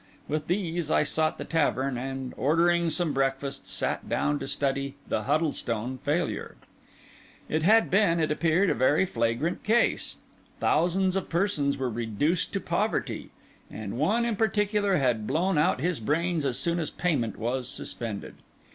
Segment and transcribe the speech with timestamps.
[0.27, 5.25] With these I sought the tavern, and, ordering some breakfast, sat down to study the
[5.25, 6.55] "Huddlestone Failure."
[7.47, 10.15] It had been, it appeared, a very flagrant case.
[10.59, 13.29] Thousands of persons were reduced to poverty;
[13.69, 18.33] and one in particular had blown out his brains as soon as payment was suspended.